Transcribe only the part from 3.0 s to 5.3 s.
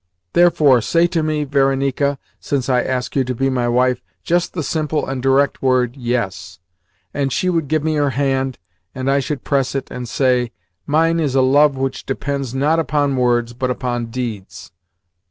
you to be my wife), just the simple and